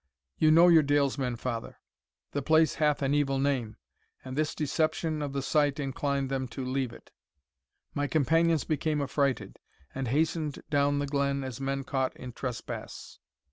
You 0.39 0.49
know 0.49 0.67
your 0.67 0.81
dalesmen, 0.81 1.35
father. 1.37 1.77
The 2.31 2.41
place 2.41 2.73
hath 2.81 3.03
an 3.03 3.13
evil 3.13 3.37
name, 3.37 3.77
and 4.25 4.35
this 4.35 4.55
deception 4.55 5.21
of 5.21 5.31
the 5.31 5.43
sight 5.43 5.79
inclined 5.79 6.27
them 6.31 6.47
to 6.57 6.65
leave 6.65 6.91
it. 6.91 7.11
My 7.93 8.07
companions 8.07 8.63
became 8.63 8.99
affrighted, 8.99 9.59
and 9.93 10.07
hastened 10.07 10.63
down 10.71 10.97
the 10.97 11.05
glen 11.05 11.43
as 11.43 11.61
men 11.61 11.83
caught 11.83 12.17
in 12.17 12.31
trespass. 12.33 13.19